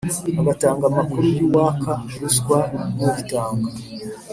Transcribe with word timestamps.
agatanga 0.39 0.83
amakuru 0.89 1.25
y'uwaka 1.35 1.91
ruswa 2.19 2.59
n'uyitanga. 2.95 3.69